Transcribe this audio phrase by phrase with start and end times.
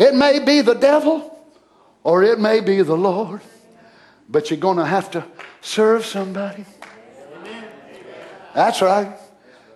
[0.00, 1.38] It may be the devil
[2.02, 3.42] or it may be the Lord,
[4.30, 5.26] but you're going to have to
[5.60, 6.64] serve somebody.
[8.54, 9.12] That's right.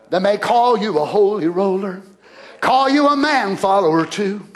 [0.08, 2.00] They may call you a holy roller,
[2.62, 4.46] call you a man follower too.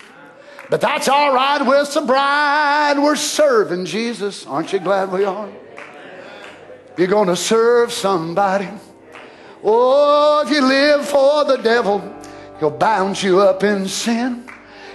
[0.71, 1.61] But that's all right.
[1.61, 2.99] We're the bride.
[2.99, 4.47] We're serving Jesus.
[4.47, 5.51] Aren't you glad we are?
[6.97, 8.71] You're going to serve somebody.
[9.63, 12.01] Oh, if you live for the devil,
[12.59, 14.49] he'll bound you up in sin.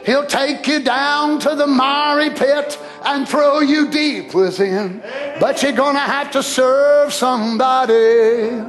[0.06, 5.02] He'll take you down to the miry pit and throw you deep within.
[5.40, 8.62] But you're going to have to serve somebody.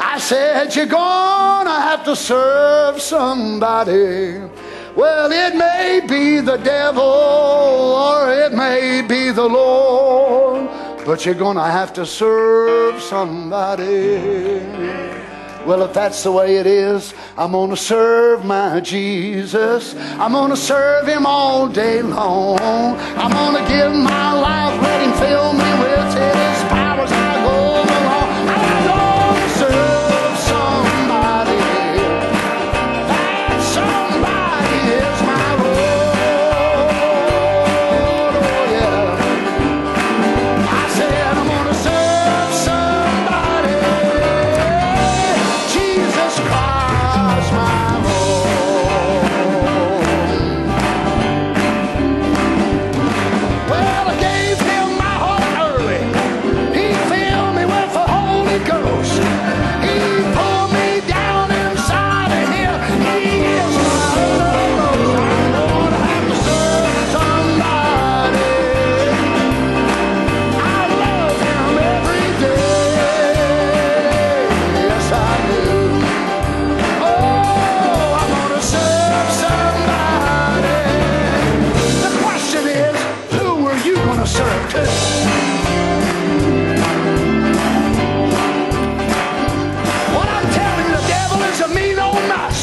[0.00, 4.40] I said, You're going to have to serve somebody.
[4.96, 10.68] Well, it may be the devil or it may be the Lord,
[11.06, 15.19] but you're going to have to serve somebody.
[15.66, 19.94] Well, if that's the way it is, I'm going to serve my Jesus.
[20.18, 22.58] I'm going to serve him all day long.
[22.58, 26.49] I'm going to give my life, let him fill me with his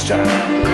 [0.08, 0.67] time.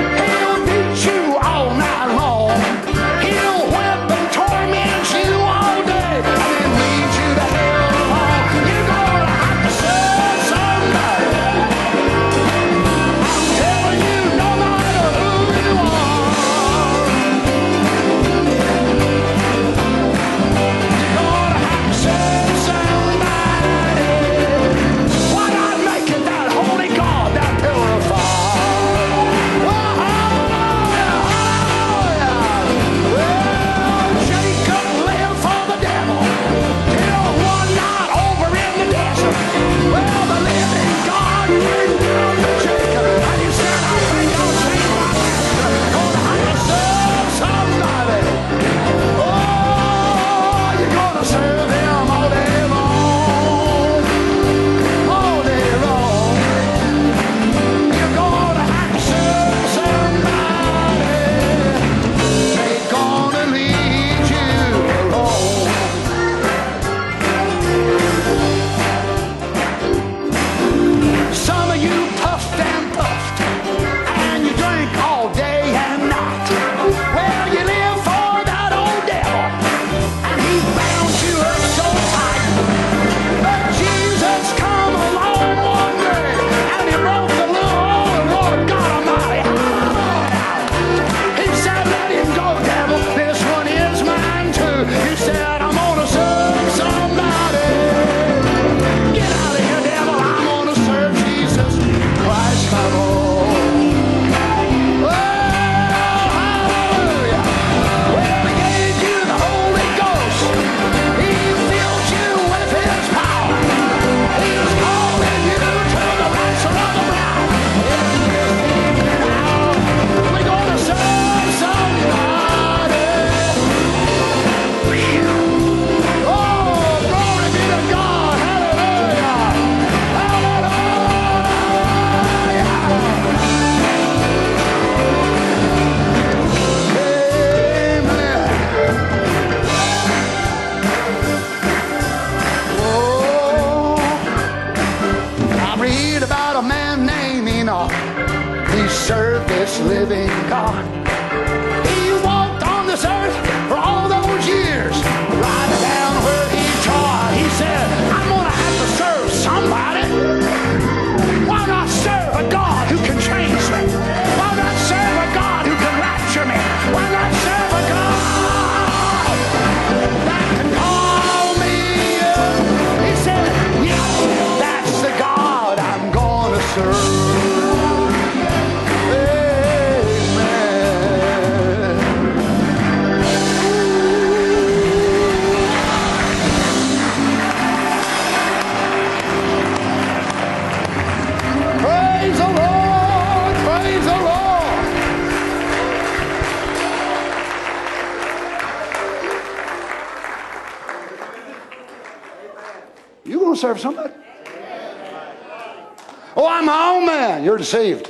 [206.35, 207.43] Oh, I'm my own man.
[207.43, 208.09] You're deceived.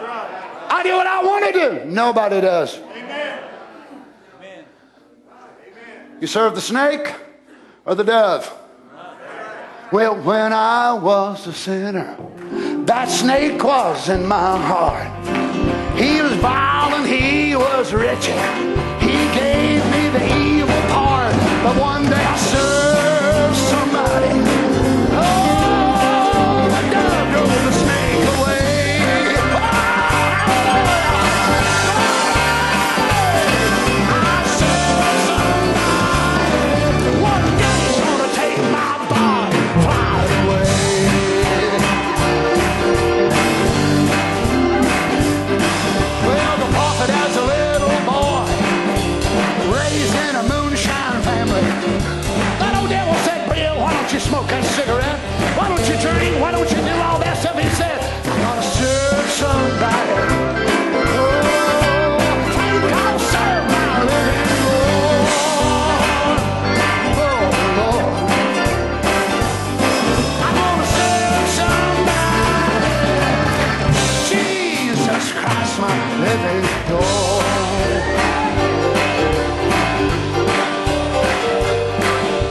[0.00, 0.66] Right.
[0.70, 1.84] I do what I want to do.
[1.84, 2.78] Nobody does.
[2.78, 3.44] Amen.
[6.20, 7.14] You serve the snake
[7.84, 8.52] or the dove?
[9.92, 12.16] Well, when I was a sinner,
[12.86, 15.06] that snake was in my heart.
[15.96, 18.34] He was vile and he was wretched.
[19.00, 21.34] He gave me the evil part.
[21.78, 21.93] One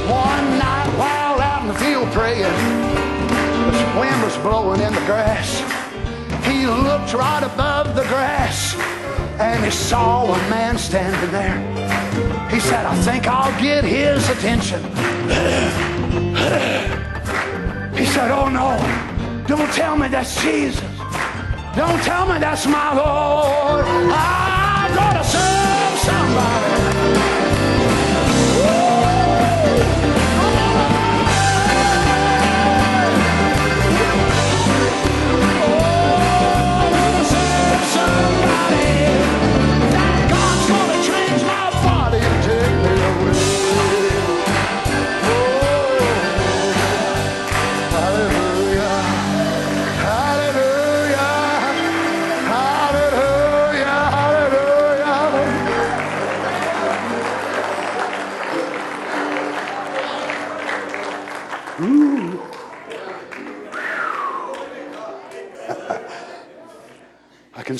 [0.07, 5.59] One night while out in the field praying, the wind was blowing in the grass.
[6.47, 8.73] He looked right above the grass
[9.39, 11.57] and he saw a man standing there.
[12.49, 14.81] He said, I think I'll get his attention.
[17.97, 18.77] He said, Oh no,
[19.45, 20.92] don't tell me that's Jesus.
[21.75, 23.85] Don't tell me that's my Lord.
[23.87, 25.52] I'm gonna serve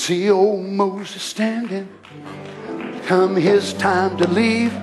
[0.04, 1.88] see old Moses standing.
[3.06, 4.74] Come his time to leave.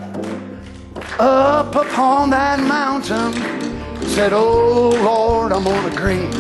[1.19, 3.35] Up upon that mountain.
[4.09, 6.31] Said, Oh Lord, I'm on a green.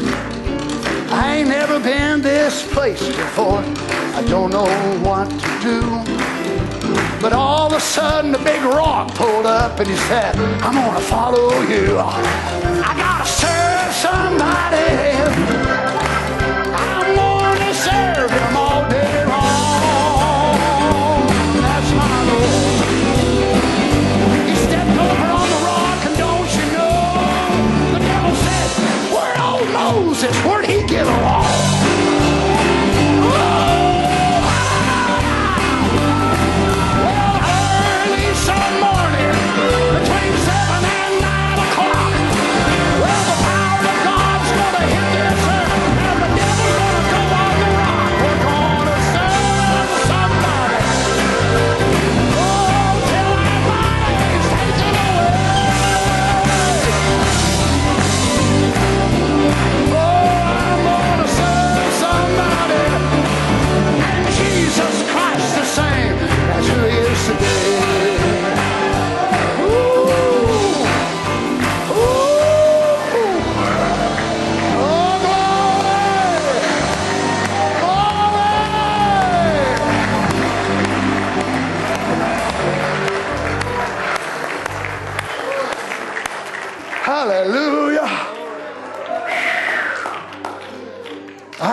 [1.12, 3.62] I ain't never been this place before.
[4.18, 4.70] I don't know
[5.06, 5.80] what to do.
[7.20, 10.34] But all of a sudden, a big rock pulled up and he said,
[10.64, 11.98] I'm gonna follow you.
[11.98, 15.49] I gotta serve somebody.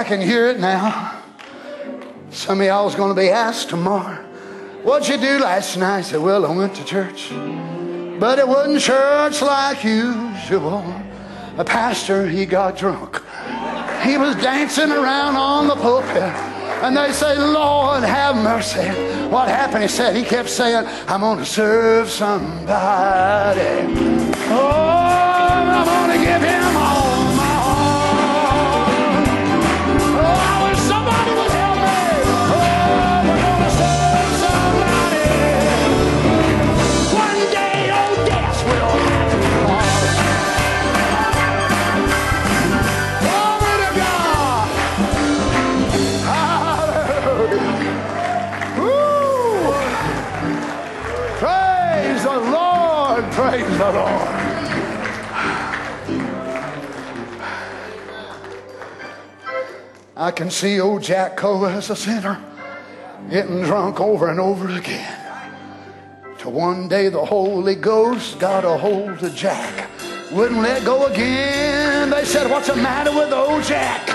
[0.07, 1.21] Can hear it now.
[2.31, 4.23] Some of y'all was going to be asked tomorrow,
[4.83, 5.97] what'd you do last night?
[5.97, 7.29] I said, well, I went to church.
[8.19, 10.83] But it wasn't church like usual.
[11.57, 13.21] The pastor, he got drunk.
[14.03, 16.33] He was dancing around on the pulpit.
[16.83, 18.87] And they say, Lord, have mercy.
[19.29, 19.81] What happened?
[19.81, 22.67] He said, he kept saying, I'm going to serve somebody.
[24.49, 24.71] Oh,
[25.75, 26.96] I'm going to give him all
[53.37, 54.27] Praise the Lord.
[60.15, 62.43] I can see old Jack Coe as a sinner
[63.29, 65.15] getting drunk over and over again.
[66.39, 69.87] Till one day the Holy Ghost got a hold of Jack.
[70.31, 72.09] Wouldn't let go again.
[72.09, 74.09] They said, What's the matter with old Jack?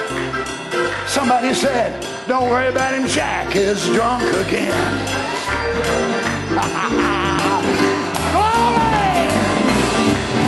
[1.07, 5.29] Somebody said, Don't worry about him, Jack is drunk again.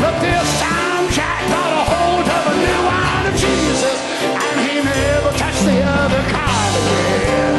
[0.05, 2.83] But this time Jack got a hold of a new
[3.27, 7.55] of Jesus, and he never touched the other again.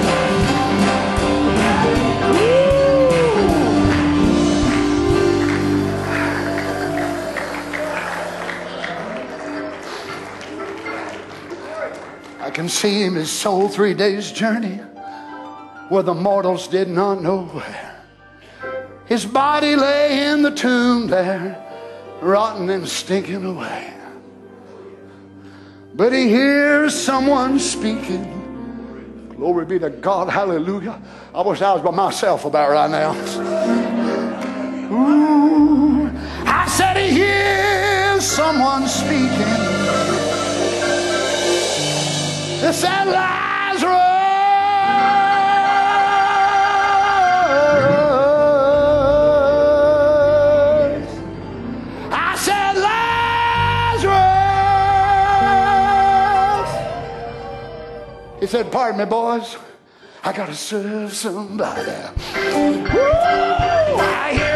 [12.41, 14.77] I can see him his soul three days' journey
[15.89, 18.03] where the mortals did not know where.
[19.07, 21.64] His body lay in the tomb there,
[22.25, 23.93] rotten and stinking away.
[25.93, 28.31] But he hears someone speaking.
[29.37, 31.01] Glory be to God, hallelujah.
[31.33, 33.13] I wish I was by myself about right now.
[34.91, 36.09] Ooh,
[36.45, 39.53] I said he hears someone speaking.
[42.67, 44.04] It said Lazarus.
[58.45, 59.57] He said, Pardon me, boys.
[60.23, 61.89] I got to serve somebody.
[61.89, 62.85] Woo!
[63.97, 64.54] I hear